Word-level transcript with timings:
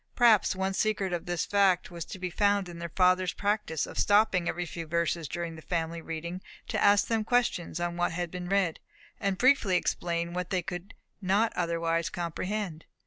Perhaps 0.15 0.55
one 0.55 0.73
secret 0.73 1.13
of 1.13 1.27
this 1.27 1.45
fact 1.45 1.91
was 1.91 2.05
to 2.05 2.17
be 2.17 2.31
found 2.31 2.67
in 2.67 2.79
their 2.79 2.89
father's 2.89 3.33
practice 3.33 3.85
of 3.85 3.99
stopping 3.99 4.49
every 4.49 4.65
few 4.65 4.87
verses 4.87 5.27
during 5.27 5.55
the 5.55 5.61
family 5.61 6.01
reading 6.01 6.41
to 6.69 6.83
ask 6.83 7.05
them 7.05 7.23
questions 7.23 7.79
on 7.79 7.97
what 7.97 8.11
had 8.11 8.31
been 8.31 8.49
read, 8.49 8.79
and 9.19 9.37
briefly 9.37 9.75
to 9.75 9.77
explain 9.77 10.33
what 10.33 10.49
they 10.49 10.63
could 10.63 10.95
not 11.21 11.53
otherwise 11.55 12.09
comprehend. 12.09 12.85